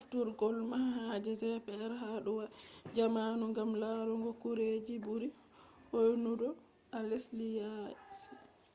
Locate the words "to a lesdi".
6.41-7.45